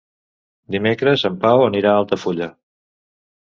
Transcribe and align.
Dimecres 0.75 1.27
en 1.29 1.37
Pau 1.45 1.65
anirà 1.67 1.93
a 1.93 2.01
Altafulla. 2.03 2.51